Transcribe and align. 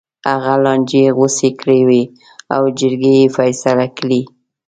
هغه 0.29 0.53
لانجې 0.63 1.03
غوڅې 1.17 1.49
کړې 1.59 1.79
وې 1.87 2.03
او 2.55 2.61
جرګې 2.79 3.13
یې 3.19 3.25
فیصله 3.37 3.85
کړې. 3.97 4.21